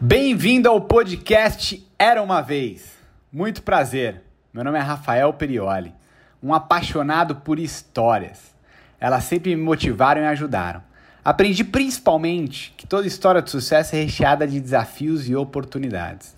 Bem-vindo 0.00 0.68
ao 0.68 0.80
podcast 0.80 1.84
Era 1.98 2.22
uma 2.22 2.40
Vez. 2.40 2.92
Muito 3.32 3.64
prazer. 3.64 4.22
Meu 4.54 4.62
nome 4.62 4.78
é 4.78 4.80
Rafael 4.80 5.32
Perioli, 5.32 5.92
um 6.40 6.54
apaixonado 6.54 7.34
por 7.34 7.58
histórias. 7.58 8.54
Elas 9.00 9.24
sempre 9.24 9.56
me 9.56 9.60
motivaram 9.60 10.20
e 10.20 10.26
ajudaram. 10.26 10.84
Aprendi 11.24 11.64
principalmente 11.64 12.72
que 12.76 12.86
toda 12.86 13.08
história 13.08 13.42
de 13.42 13.50
sucesso 13.50 13.96
é 13.96 14.04
recheada 14.04 14.46
de 14.46 14.60
desafios 14.60 15.28
e 15.28 15.34
oportunidades. 15.34 16.36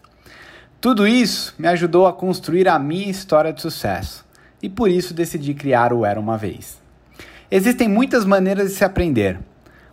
Tudo 0.80 1.06
isso 1.06 1.54
me 1.58 1.68
ajudou 1.68 2.06
a 2.06 2.14
construir 2.14 2.66
a 2.66 2.78
minha 2.78 3.10
história 3.10 3.52
de 3.52 3.60
sucesso 3.60 4.24
e 4.62 4.70
por 4.70 4.90
isso 4.90 5.12
decidi 5.12 5.52
criar 5.52 5.92
o 5.92 6.06
Era 6.06 6.18
uma 6.18 6.38
Vez. 6.38 6.80
Existem 7.50 7.88
muitas 7.88 8.24
maneiras 8.24 8.70
de 8.70 8.76
se 8.76 8.84
aprender. 8.86 9.38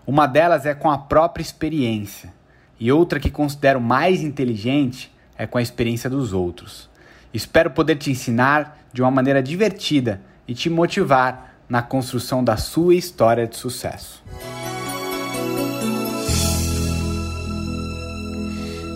Uma 0.06 0.26
delas 0.26 0.66
é 0.66 0.74
com 0.74 0.90
a 0.90 0.98
própria 0.98 1.44
experiência, 1.44 2.37
e 2.80 2.92
outra 2.92 3.20
que 3.20 3.32
considero 3.32 3.82
mais 3.82 4.22
inteligente 4.22 5.12
é 5.38 5.46
com 5.46 5.58
a 5.58 5.62
experiência 5.62 6.10
dos 6.10 6.34
outros. 6.34 6.90
Espero 7.34 7.72
poder 7.72 7.96
te 7.96 8.12
ensinar 8.12 8.80
de 8.92 9.02
uma 9.02 9.12
maneira 9.12 9.42
divertida 9.44 10.22
e 10.48 10.54
te 10.54 10.70
motivar 10.70 11.56
na 11.70 11.82
construção 11.82 12.44
da 12.44 12.58
sua 12.58 12.96
história 12.96 13.46
de 13.46 13.56
sucesso. 13.56 14.24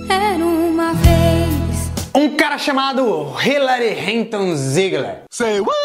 Era 0.09 0.45
uma 0.45 0.93
vez. 0.93 1.91
Um 2.15 2.35
cara 2.35 2.57
chamado 2.57 3.33
Hilary 3.45 3.93
Hinton 4.09 4.55
Ziegler. 4.55 5.23
Say 5.29 5.59
what? 5.59 5.75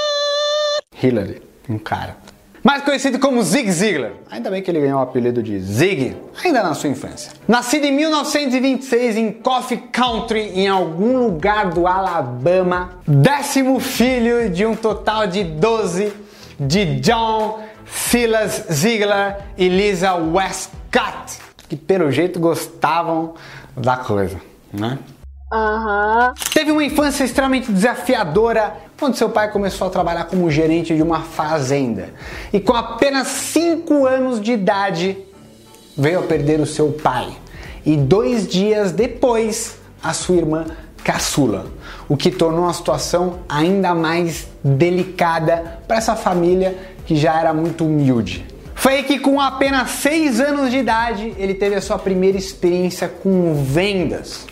Hillary, 1.03 1.43
um 1.69 1.79
cara. 1.79 2.17
Mais 2.67 2.83
conhecido 2.83 3.21
como 3.21 3.41
Zig 3.45 3.71
Ziglar. 3.71 4.11
Ainda 4.29 4.51
bem 4.51 4.61
que 4.61 4.69
ele 4.69 4.81
ganhou 4.81 4.99
o 4.99 5.03
apelido 5.03 5.41
de 5.41 5.57
Zig, 5.61 6.17
ainda 6.45 6.65
na 6.65 6.75
sua 6.75 6.91
infância. 6.91 7.31
Nascido 7.47 7.85
em 7.85 7.93
1926 7.93 9.17
em 9.17 9.31
Coffee 9.31 9.79
Country, 9.93 10.41
em 10.53 10.67
algum 10.67 11.17
lugar 11.17 11.71
do 11.71 11.87
Alabama. 11.87 12.99
Décimo 13.07 13.79
filho 13.79 14.51
de 14.51 14.67
um 14.67 14.75
total 14.75 15.29
de 15.29 15.45
12 15.45 16.13
de 16.59 16.99
John 16.99 17.61
Silas 17.87 18.65
Ziegler 18.69 19.37
e 19.57 19.69
Lisa 19.69 20.15
Westcott, 20.15 21.39
que 21.69 21.77
pelo 21.77 22.11
jeito 22.11 22.41
gostavam 22.41 23.35
da 23.77 23.97
coisa, 23.97 24.41
né? 24.73 24.99
Teve 26.53 26.73
uma 26.73 26.83
infância 26.83 27.23
extremamente 27.23 27.71
desafiadora 27.71 28.75
quando 28.99 29.15
seu 29.15 29.29
pai 29.29 29.51
começou 29.51 29.87
a 29.87 29.91
trabalhar 29.91 30.25
como 30.25 30.51
gerente 30.51 30.95
de 30.95 31.03
uma 31.03 31.21
fazenda. 31.21 32.11
E 32.53 32.59
com 32.59 32.73
apenas 32.73 33.29
5 33.29 34.07
anos 34.07 34.41
de 34.41 34.53
idade, 34.53 35.19
veio 35.97 36.21
a 36.21 36.23
perder 36.23 36.61
o 36.61 36.67
seu 36.67 36.93
pai. 36.93 37.29
E 37.85 37.97
dois 37.97 38.49
dias 38.49 38.93
depois, 38.93 39.77
a 40.03 40.13
sua 40.13 40.37
irmã 40.37 40.65
caçula. 41.05 41.67
O 42.09 42.17
que 42.17 42.31
tornou 42.31 42.67
a 42.67 42.73
situação 42.73 43.41
ainda 43.49 43.95
mais 43.95 44.49
delicada 44.65 45.81
para 45.87 45.99
essa 45.99 46.17
família 46.17 46.77
que 47.05 47.17
já 47.17 47.39
era 47.39 47.53
muito 47.53 47.85
humilde. 47.85 48.47
Foi 48.75 48.95
aí 48.95 49.03
que, 49.05 49.19
com 49.19 49.41
apenas 49.41 49.91
6 49.91 50.41
anos 50.41 50.71
de 50.71 50.79
idade, 50.79 51.35
ele 51.39 51.55
teve 51.55 51.75
a 51.75 51.81
sua 51.81 51.99
primeira 51.99 52.37
experiência 52.37 53.09
com 53.09 53.55
vendas 53.55 54.47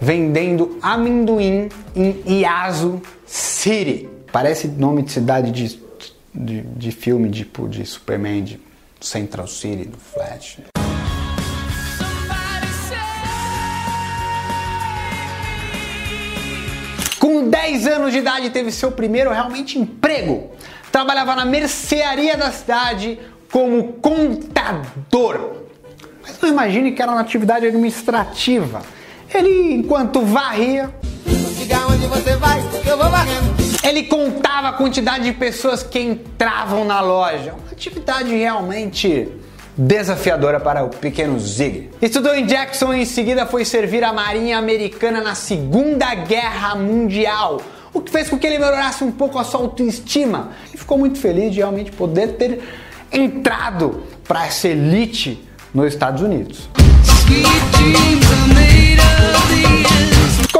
vendendo 0.00 0.78
amendoim 0.80 1.68
em 1.94 2.22
Iaso 2.40 3.00
City. 3.58 4.08
Parece 4.30 4.68
nome 4.68 5.02
de 5.02 5.10
cidade 5.10 5.50
de, 5.50 5.80
de, 6.32 6.60
de 6.62 6.92
filme 6.92 7.28
tipo 7.28 7.68
de 7.68 7.84
Superman, 7.84 8.44
de 8.44 8.60
Central 9.00 9.48
City, 9.48 9.84
do 9.84 9.98
Flash. 9.98 10.60
Com 17.18 17.48
10 17.48 17.86
anos 17.88 18.12
de 18.12 18.18
idade 18.18 18.50
teve 18.50 18.70
seu 18.70 18.92
primeiro 18.92 19.30
realmente 19.30 19.76
emprego. 19.76 20.52
Trabalhava 20.92 21.34
na 21.34 21.44
mercearia 21.44 22.36
da 22.36 22.52
cidade 22.52 23.18
como 23.50 23.94
contador. 23.94 25.64
Mas 26.22 26.40
não 26.40 26.48
imagine 26.48 26.92
que 26.92 27.02
era 27.02 27.10
uma 27.10 27.20
atividade 27.20 27.66
administrativa. 27.66 28.82
Ele, 29.34 29.74
enquanto 29.74 30.22
varria, 30.22 30.94
onde 31.88 32.06
você 32.06 32.36
vai, 32.36 32.62
eu 32.86 32.96
vou 32.96 33.10
varrendo. 33.10 33.54
ele 33.82 34.04
contava 34.04 34.68
a 34.68 34.72
quantidade 34.72 35.24
de 35.24 35.32
pessoas 35.32 35.82
que 35.82 35.98
entravam 35.98 36.84
na 36.84 37.00
loja. 37.00 37.54
Uma 37.54 37.72
atividade 37.72 38.34
realmente 38.34 39.28
desafiadora 39.76 40.58
para 40.58 40.84
o 40.84 40.88
pequeno 40.88 41.38
Zig. 41.38 41.90
Estudou 42.02 42.34
em 42.34 42.44
Jackson 42.44 42.92
e 42.94 43.02
em 43.02 43.04
seguida 43.04 43.46
foi 43.46 43.64
servir 43.64 44.02
a 44.02 44.12
Marinha 44.12 44.58
Americana 44.58 45.20
na 45.20 45.34
Segunda 45.34 46.14
Guerra 46.14 46.74
Mundial. 46.74 47.62
O 47.94 48.00
que 48.00 48.10
fez 48.10 48.28
com 48.28 48.38
que 48.38 48.46
ele 48.46 48.58
melhorasse 48.58 49.02
um 49.04 49.12
pouco 49.12 49.38
a 49.38 49.44
sua 49.44 49.60
autoestima. 49.60 50.50
E 50.74 50.76
ficou 50.76 50.98
muito 50.98 51.18
feliz 51.18 51.52
de 51.52 51.58
realmente 51.58 51.92
poder 51.92 52.34
ter 52.34 52.60
entrado 53.10 54.02
para 54.26 54.46
essa 54.46 54.68
elite 54.68 55.42
nos 55.72 55.86
Estados 55.86 56.22
Unidos. 56.22 56.68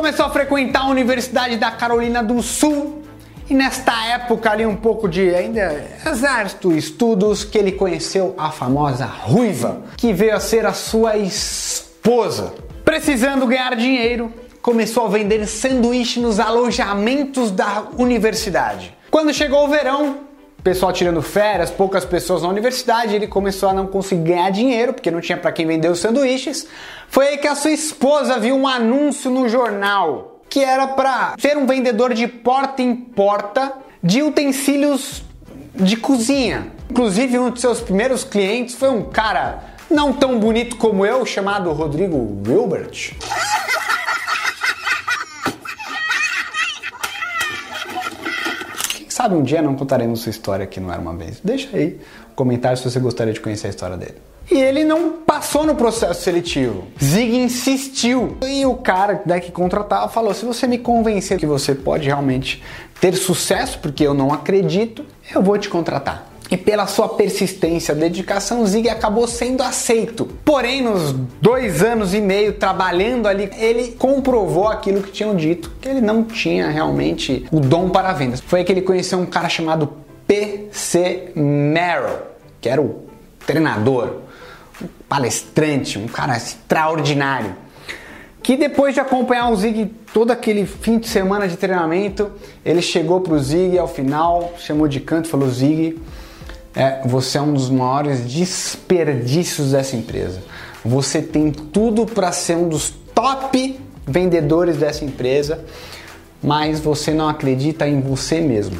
Começou 0.08 0.24
a 0.24 0.30
frequentar 0.30 0.84
a 0.84 0.86
Universidade 0.86 1.58
da 1.58 1.70
Carolina 1.70 2.22
do 2.24 2.42
Sul 2.42 3.02
e 3.46 3.52
nesta 3.52 3.92
época 4.06 4.50
ali 4.50 4.64
um 4.64 4.74
pouco 4.74 5.06
de 5.06 5.34
ainda 5.34 5.86
exército, 6.10 6.72
estudos, 6.72 7.44
que 7.44 7.58
ele 7.58 7.72
conheceu 7.72 8.34
a 8.38 8.50
famosa 8.50 9.04
Ruiva, 9.04 9.82
que 9.98 10.14
veio 10.14 10.34
a 10.34 10.40
ser 10.40 10.64
a 10.64 10.72
sua 10.72 11.18
esposa. 11.18 12.54
Precisando 12.86 13.46
ganhar 13.46 13.76
dinheiro, 13.76 14.32
começou 14.62 15.04
a 15.04 15.10
vender 15.10 15.46
sanduíche 15.46 16.20
nos 16.20 16.40
alojamentos 16.40 17.50
da 17.50 17.84
universidade. 17.98 18.96
Quando 19.10 19.34
chegou 19.34 19.66
o 19.66 19.68
verão, 19.68 20.20
pessoal 20.62 20.92
tirando 20.92 21.22
férias, 21.22 21.70
poucas 21.70 22.04
pessoas 22.04 22.42
na 22.42 22.48
universidade, 22.48 23.14
ele 23.14 23.26
começou 23.26 23.68
a 23.68 23.72
não 23.72 23.86
conseguir 23.86 24.30
ganhar 24.30 24.50
dinheiro, 24.50 24.92
porque 24.92 25.10
não 25.10 25.20
tinha 25.20 25.38
para 25.38 25.52
quem 25.52 25.66
vender 25.66 25.88
os 25.88 26.00
sanduíches. 26.00 26.66
Foi 27.08 27.28
aí 27.28 27.38
que 27.38 27.46
a 27.46 27.54
sua 27.54 27.70
esposa 27.70 28.38
viu 28.38 28.56
um 28.56 28.66
anúncio 28.66 29.30
no 29.30 29.48
jornal 29.48 30.34
que 30.48 30.60
era 30.60 30.86
para 30.86 31.34
ser 31.38 31.56
um 31.56 31.66
vendedor 31.66 32.14
de 32.14 32.26
porta 32.26 32.82
em 32.82 32.94
porta 32.94 33.72
de 34.02 34.22
utensílios 34.22 35.22
de 35.74 35.96
cozinha. 35.96 36.68
Inclusive, 36.90 37.38
um 37.38 37.50
dos 37.50 37.60
seus 37.60 37.80
primeiros 37.80 38.24
clientes 38.24 38.74
foi 38.74 38.88
um 38.88 39.02
cara 39.02 39.62
não 39.90 40.12
tão 40.12 40.38
bonito 40.38 40.76
como 40.76 41.04
eu, 41.04 41.24
chamado 41.24 41.70
Rodrigo 41.72 42.42
Wilbert. 42.46 43.12
Sabe 49.18 49.34
um 49.34 49.42
dia 49.42 49.60
não 49.60 49.74
contaremos 49.74 50.20
sua 50.20 50.30
história 50.30 50.62
aqui 50.62 50.78
no 50.78 50.92
Era 50.92 51.00
Uma 51.00 51.12
Vez. 51.12 51.40
Deixa 51.42 51.76
aí 51.76 51.98
um 52.30 52.34
comentário 52.36 52.78
se 52.78 52.88
você 52.88 53.00
gostaria 53.00 53.32
de 53.32 53.40
conhecer 53.40 53.66
a 53.66 53.70
história 53.70 53.96
dele. 53.96 54.14
E 54.48 54.54
ele 54.54 54.84
não 54.84 55.10
passou 55.10 55.66
no 55.66 55.74
processo 55.74 56.22
seletivo. 56.22 56.84
Zig 57.02 57.36
insistiu. 57.36 58.36
E 58.46 58.64
o 58.64 58.76
cara 58.76 59.20
né, 59.26 59.40
que 59.40 59.50
contratava 59.50 60.08
falou: 60.08 60.32
se 60.32 60.44
você 60.44 60.68
me 60.68 60.78
convencer 60.78 61.36
que 61.36 61.46
você 61.46 61.74
pode 61.74 62.06
realmente 62.06 62.62
ter 63.00 63.12
sucesso, 63.16 63.80
porque 63.80 64.06
eu 64.06 64.14
não 64.14 64.32
acredito, 64.32 65.04
eu 65.34 65.42
vou 65.42 65.58
te 65.58 65.68
contratar. 65.68 66.27
E 66.50 66.56
pela 66.56 66.86
sua 66.86 67.10
persistência, 67.10 67.94
dedicação, 67.94 68.64
Zig 68.64 68.88
acabou 68.88 69.28
sendo 69.28 69.62
aceito. 69.62 70.26
Porém, 70.44 70.82
nos 70.82 71.12
dois 71.42 71.82
anos 71.82 72.14
e 72.14 72.20
meio 72.20 72.54
trabalhando 72.54 73.26
ali, 73.26 73.50
ele 73.58 73.92
comprovou 73.98 74.66
aquilo 74.66 75.02
que 75.02 75.10
tinham 75.10 75.36
dito, 75.36 75.72
que 75.78 75.88
ele 75.88 76.00
não 76.00 76.24
tinha 76.24 76.70
realmente 76.70 77.46
o 77.52 77.60
dom 77.60 77.90
para 77.90 78.14
vendas. 78.14 78.40
Foi 78.40 78.64
que 78.64 78.72
ele 78.72 78.80
conheceu 78.80 79.18
um 79.18 79.26
cara 79.26 79.48
chamado 79.48 79.92
PC 80.26 81.32
Merrill, 81.34 82.18
que 82.62 82.68
era 82.68 82.80
o 82.80 83.06
treinador, 83.46 84.20
um 84.80 84.86
palestrante, 85.06 85.98
um 85.98 86.06
cara 86.06 86.34
extraordinário. 86.34 87.54
Que 88.42 88.56
depois 88.56 88.94
de 88.94 89.00
acompanhar 89.00 89.50
o 89.50 89.56
Zig 89.56 89.92
todo 90.14 90.30
aquele 90.30 90.64
fim 90.64 90.98
de 90.98 91.08
semana 91.08 91.46
de 91.46 91.58
treinamento, 91.58 92.30
ele 92.64 92.80
chegou 92.80 93.20
pro 93.20 93.38
Zig 93.38 93.74
e 93.74 93.78
ao 93.78 93.88
final 93.88 94.54
chamou 94.58 94.88
de 94.88 95.00
canto 95.00 95.26
e 95.26 95.30
falou: 95.30 95.50
Zig, 95.50 96.00
é, 96.74 97.00
você 97.06 97.38
é 97.38 97.40
um 97.40 97.52
dos 97.52 97.70
maiores 97.70 98.26
desperdícios 98.30 99.72
dessa 99.72 99.96
empresa. 99.96 100.42
Você 100.84 101.20
tem 101.20 101.50
tudo 101.50 102.06
para 102.06 102.32
ser 102.32 102.56
um 102.56 102.68
dos 102.68 102.90
top 103.14 103.78
vendedores 104.06 104.76
dessa 104.76 105.04
empresa, 105.04 105.64
mas 106.42 106.80
você 106.80 107.12
não 107.12 107.28
acredita 107.28 107.86
em 107.86 108.00
você 108.00 108.40
mesmo. 108.40 108.78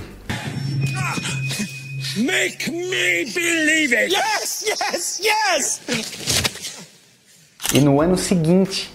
Make 2.17 2.71
me 2.71 3.25
believe 3.33 3.95
it. 3.95 4.15
Yes, 4.15 4.65
yes, 4.67 5.21
yes. 5.21 5.81
E 7.73 7.81
no 7.81 8.01
ano 8.01 8.17
seguinte, 8.17 8.91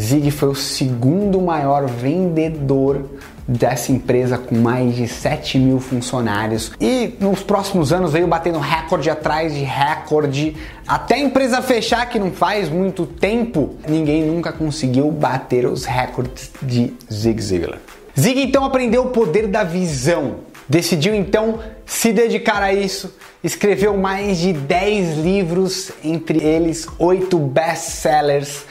Zig 0.00 0.30
foi 0.30 0.48
o 0.48 0.54
segundo 0.54 1.40
maior 1.40 1.86
vendedor 1.86 3.08
dessa 3.46 3.92
empresa 3.92 4.38
com 4.38 4.56
mais 4.56 4.94
de 4.94 5.06
7 5.06 5.58
mil 5.58 5.78
funcionários. 5.78 6.72
E 6.80 7.14
nos 7.20 7.42
próximos 7.42 7.92
anos 7.92 8.12
veio 8.12 8.26
batendo 8.26 8.58
recorde 8.58 9.10
atrás 9.10 9.54
de 9.54 9.62
recorde. 9.62 10.56
Até 10.86 11.16
a 11.16 11.20
empresa 11.20 11.62
fechar, 11.62 12.08
que 12.08 12.18
não 12.18 12.30
faz 12.30 12.68
muito 12.68 13.06
tempo, 13.06 13.76
ninguém 13.86 14.24
nunca 14.24 14.52
conseguiu 14.52 15.10
bater 15.10 15.66
os 15.66 15.84
recordes 15.84 16.50
de 16.62 16.92
Zig 17.12 17.40
Ziglar. 17.40 17.78
Zig 18.18 18.40
então 18.40 18.64
aprendeu 18.64 19.06
o 19.06 19.10
poder 19.10 19.48
da 19.48 19.64
visão, 19.64 20.36
decidiu 20.68 21.14
então 21.14 21.58
se 21.84 22.12
dedicar 22.12 22.62
a 22.62 22.72
isso, 22.72 23.14
escreveu 23.42 23.96
mais 23.96 24.38
de 24.38 24.52
10 24.52 25.18
livros, 25.18 25.90
entre 26.02 26.42
eles 26.42 26.86
8 26.98 27.36
best-sellers, 27.38 28.64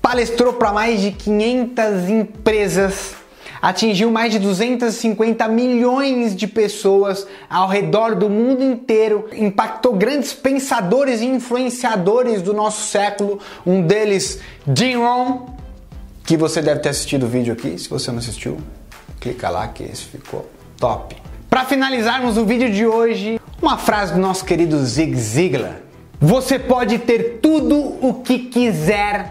palestrou 0.00 0.54
para 0.54 0.72
mais 0.72 1.00
de 1.00 1.12
500 1.12 2.08
empresas 2.08 3.21
atingiu 3.62 4.10
mais 4.10 4.32
de 4.32 4.40
250 4.40 5.46
milhões 5.46 6.34
de 6.34 6.48
pessoas 6.48 7.24
ao 7.48 7.68
redor 7.68 8.16
do 8.16 8.28
mundo 8.28 8.60
inteiro, 8.64 9.28
impactou 9.32 9.92
grandes 9.92 10.32
pensadores 10.32 11.20
e 11.20 11.26
influenciadores 11.26 12.42
do 12.42 12.52
nosso 12.52 12.84
século, 12.88 13.38
um 13.64 13.80
deles, 13.80 14.40
Jim 14.74 14.96
Rohn, 14.96 15.46
que 16.26 16.36
você 16.36 16.60
deve 16.60 16.80
ter 16.80 16.88
assistido 16.88 17.22
o 17.24 17.28
vídeo 17.28 17.52
aqui, 17.52 17.78
se 17.78 17.88
você 17.88 18.10
não 18.10 18.18
assistiu, 18.18 18.58
clica 19.20 19.48
lá 19.48 19.68
que 19.68 19.84
esse 19.84 20.02
ficou 20.02 20.50
top. 20.76 21.16
Para 21.48 21.64
finalizarmos 21.64 22.36
o 22.36 22.44
vídeo 22.44 22.70
de 22.72 22.84
hoje, 22.84 23.40
uma 23.60 23.78
frase 23.78 24.14
do 24.14 24.18
nosso 24.18 24.44
querido 24.44 24.84
Zig 24.84 25.14
Ziglar. 25.14 25.76
Você 26.20 26.58
pode 26.58 26.98
ter 26.98 27.38
tudo 27.40 27.76
o 28.00 28.22
que 28.24 28.38
quiser 28.38 29.28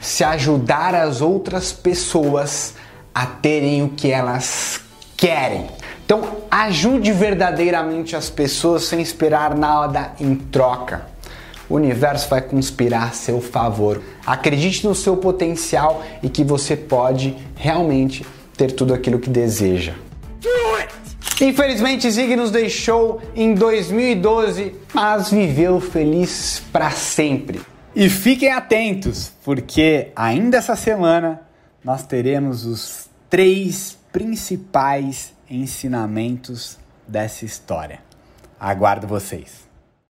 se 0.00 0.24
ajudar 0.24 0.94
as 0.94 1.20
outras 1.20 1.72
pessoas 1.72 2.74
a 3.14 3.26
terem 3.26 3.82
o 3.82 3.88
que 3.88 4.10
elas 4.10 4.80
querem. 5.16 5.66
Então, 6.04 6.38
ajude 6.50 7.12
verdadeiramente 7.12 8.16
as 8.16 8.28
pessoas 8.28 8.84
sem 8.84 9.00
esperar 9.00 9.54
nada 9.54 10.12
em 10.18 10.34
troca. 10.34 11.06
O 11.68 11.76
universo 11.76 12.28
vai 12.28 12.40
conspirar 12.40 13.04
a 13.04 13.10
seu 13.12 13.40
favor. 13.40 14.02
Acredite 14.26 14.84
no 14.84 14.94
seu 14.94 15.16
potencial 15.16 16.02
e 16.20 16.28
que 16.28 16.42
você 16.42 16.74
pode 16.74 17.36
realmente 17.54 18.26
ter 18.56 18.72
tudo 18.72 18.92
aquilo 18.92 19.20
que 19.20 19.30
deseja. 19.30 19.94
Infelizmente, 21.40 22.10
Zig 22.10 22.36
nos 22.36 22.50
deixou 22.50 23.22
em 23.34 23.54
2012, 23.54 24.74
mas 24.92 25.30
viveu 25.30 25.80
feliz 25.80 26.60
para 26.70 26.90
sempre. 26.90 27.62
E 27.94 28.10
fiquem 28.10 28.50
atentos, 28.50 29.32
porque 29.42 30.08
ainda 30.14 30.58
essa 30.58 30.76
semana 30.76 31.40
nós 31.82 32.04
teremos 32.04 32.64
os 32.64 33.08
três 33.28 33.98
principais 34.12 35.32
ensinamentos 35.48 36.78
dessa 37.06 37.44
história. 37.44 38.00
Aguardo 38.58 39.06
vocês. 39.06 39.69